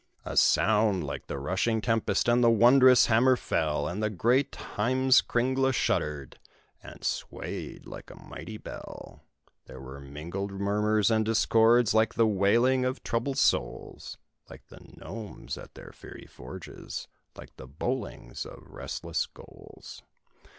[0.25, 5.73] A sound like the rushing tempest, and the wondrous hammer fell, And the great Heimskringla
[5.73, 6.39] shuddered,
[6.81, 9.21] and swayed like a mighty bell.
[9.67, 14.17] There were mingled murmurs and discords, like the wailing of troubled souls;
[14.49, 20.01] Like the gnomes at their fiery forges like the bowlings of restless ghouls.